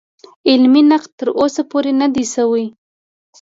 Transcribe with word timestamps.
علمي 0.49 0.81
نقد 0.91 1.11
تر 1.19 1.27
اوسه 1.39 1.61
پورې 1.71 1.91
نه 2.01 2.07
دی 2.13 2.25
شوی. 2.33 2.65